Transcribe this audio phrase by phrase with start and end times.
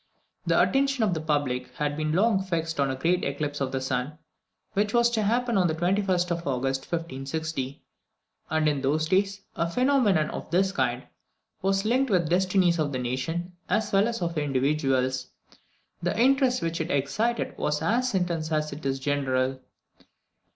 [0.47, 3.79] The attention of the public had been long fixed on a great eclipse of the
[3.79, 4.17] sun,
[4.73, 7.83] which was to happen on the 21st August 1560;
[8.49, 11.03] and as in those days a phenomenon of this kind
[11.61, 15.27] was linked with the destinies of nations as well as of individuals,
[16.01, 19.59] the interest which it excited was as intense as it was general.